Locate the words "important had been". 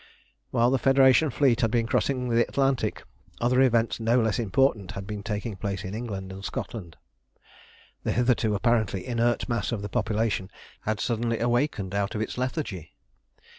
4.39-5.21